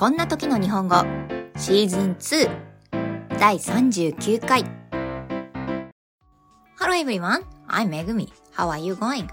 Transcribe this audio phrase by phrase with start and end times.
[0.00, 0.96] こんな時の日本語
[1.58, 4.64] シーズン2第39回
[6.78, 8.32] Hello everyone, I'm Megumi.
[8.56, 9.28] How are you going?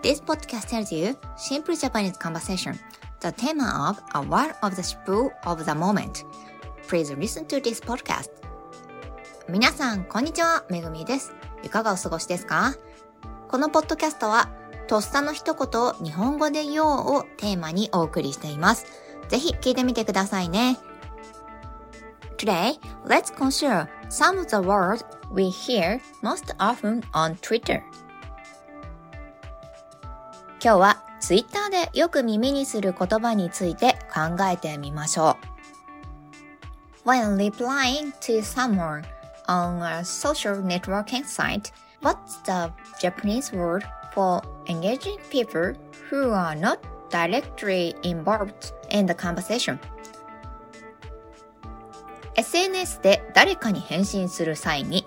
[0.00, 2.78] This podcast tells you simple Japanese conversation,
[3.20, 6.24] the theme of a word of the spur of the moment.
[6.86, 8.30] Please listen to this podcast.
[9.48, 10.64] 皆さん、こんにちは。
[10.70, 11.34] めぐみです。
[11.64, 12.76] いかがお過ごしですか
[13.48, 14.50] このポッドキャストは、
[14.86, 19.11] とっさの一言を日本語で言おうをテーマにお送りしています。
[19.28, 20.78] ぜひ聞いてみてくださいね。
[22.36, 27.82] Today, let's consider some of the words we hear most often on Twitter.
[30.60, 35.36] 今日は Twitter でよく耳にする言葉について考えてみましょ
[37.04, 37.08] う。
[37.08, 39.04] When replying to someone
[39.48, 45.74] on a social networking site, what's the Japanese word for engaging people
[46.10, 46.78] who are not
[47.12, 49.78] directly involved in the conversation.
[52.34, 55.04] SNS で誰かに返信する際に、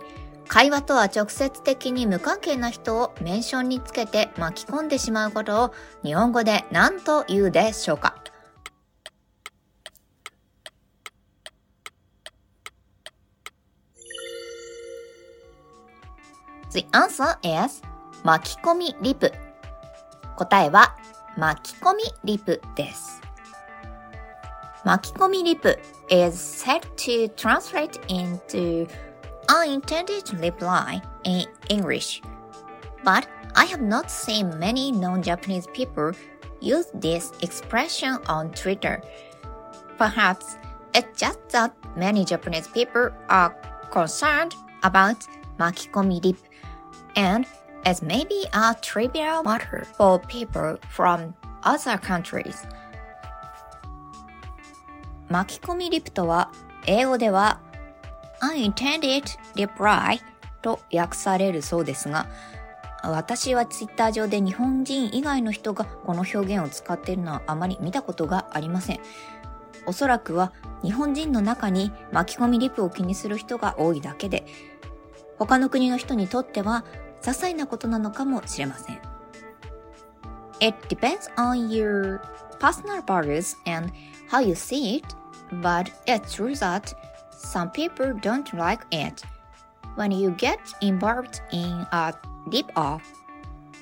[0.48, 8.22] 会話とは直接的に無関係な人をメンションにつけて巻き込んでしまうことを日本語で何と言うでしょうか
[16.72, 17.82] ？The answer is
[18.24, 19.32] 巻き込みリプ。
[20.36, 20.96] 答えは
[21.37, 23.21] 巻き込みリプです。
[24.85, 25.79] 巻き込みリプ
[26.11, 28.87] is said to translate into
[29.49, 32.23] unintended reply in English.
[33.05, 36.13] But I have not seen many non-Japanese people
[36.61, 39.03] use this expression on Twitter.
[39.99, 40.57] Perhaps
[40.95, 43.55] it's just that many Japanese people are
[43.91, 45.17] concerned about
[45.59, 46.41] 巻き込みリプ
[47.17, 47.47] and
[47.86, 51.34] as maybe a trivial matter for people from
[51.64, 52.68] other countries.
[55.30, 56.52] 巻き込みリプとは
[56.86, 57.60] 英語では
[58.42, 59.24] unintended
[59.56, 60.20] reply
[60.62, 62.28] と訳されるそうですが
[63.04, 69.00] 私はツイッター上で日本人以外の人がこの表現を使っているのはあまり見たことがありません。
[69.88, 74.46] おそらくは日本人の中に巻き込みリプを気にする人が多いだけで
[75.38, 76.86] 他の国の人にとっては
[77.25, 79.01] 些細なことなのかもしれません。
[80.61, 82.21] It depends on your
[82.59, 83.91] personal values and
[84.31, 85.07] how you see it,
[85.63, 86.95] but it's true that
[87.33, 89.23] some people don't like it
[89.97, 92.13] when you get involved in a
[92.51, 93.03] deep off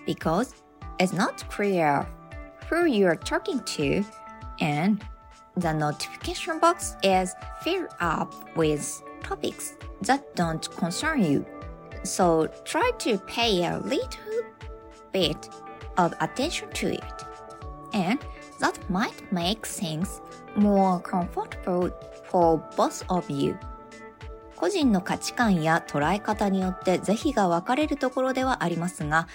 [0.06, 0.54] because
[0.98, 2.06] it's not clear
[2.68, 4.04] who you're talking to
[4.60, 5.04] and
[5.56, 11.44] the notification box is filled up with topics that don't concern you.
[12.03, 14.07] So try to pay a little
[15.11, 15.49] bit
[15.97, 17.03] of attention to it.
[17.93, 18.19] And
[18.59, 20.21] that might make things
[20.55, 21.91] more comfortable
[22.29, 23.55] for both of you.
[24.55, 29.27] 個人の価値観や捉え方によって是非が分かれるところではありますが、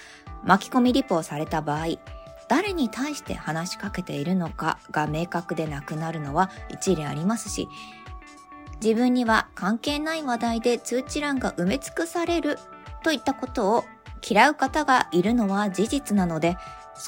[0.44, 1.98] 巻き込みリポをされた場合、
[2.48, 7.68] 誰に対して話しかけているのかが明確でなくなるのは一理ありますし、
[8.82, 12.58] 自分には関係ない話題で通知欄が埋め尽くされる
[13.02, 13.84] といったことを
[14.28, 16.56] 嫌う方がいるのは事実なので、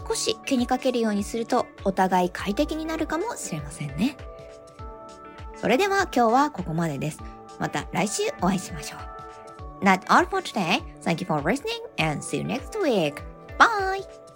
[0.08, 4.16] 少し気にかけるようにするとお互い快適になるかもしれませんね。
[5.56, 7.20] それでは今日はここまでです。
[7.58, 9.84] また来週お会いしましょう。
[9.84, 10.82] That's all for today.
[11.02, 13.22] Thank you for listening and see you next week.
[13.58, 14.29] Bye!